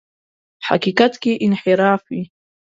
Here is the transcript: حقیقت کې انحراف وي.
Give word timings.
حقیقت 0.67 1.13
کې 1.21 1.31
انحراف 1.45 2.01
وي. 2.11 2.23